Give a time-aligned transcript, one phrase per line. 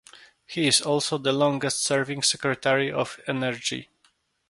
[0.47, 3.89] He is also the longest-serving Secretary of Energy.